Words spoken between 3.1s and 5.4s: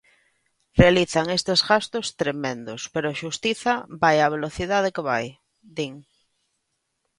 xustiza vai á velocidade que vai,